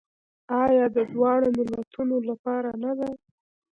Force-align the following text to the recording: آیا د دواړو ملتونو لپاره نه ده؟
آیا 0.63 0.85
د 0.95 0.97
دواړو 1.13 1.47
ملتونو 1.59 2.15
لپاره 2.29 2.69
نه 2.83 2.91
ده؟ 2.99 3.09